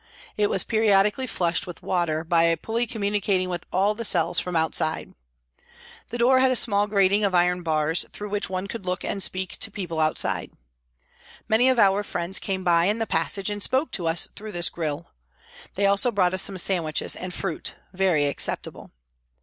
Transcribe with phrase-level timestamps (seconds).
[0.35, 4.55] It was periodically flushed with water by a pulley communicating with all the cells from
[4.55, 5.13] outside.
[6.09, 8.49] The door had a small grating of iron bars, through 58 PRISONS AND PRISONERS which
[8.49, 10.49] one could look and speak to people outside.
[11.47, 14.69] Many of our friends came by in the passage and spoke to us through this
[14.69, 15.11] grille.
[15.75, 18.89] They also brought us some sandwiches and fruit very acceptable.